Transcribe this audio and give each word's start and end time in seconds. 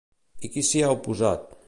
I 0.47 0.51
qui 0.55 0.63
s'hi 0.69 0.83
ha 0.87 0.91
oposat? 0.97 1.47